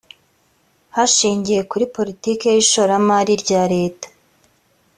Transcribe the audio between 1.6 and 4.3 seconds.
kuri politiki y ishoramari rya leta